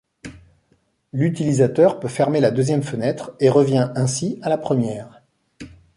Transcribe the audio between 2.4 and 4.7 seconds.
deuxième fenêtre et revient ainsi à la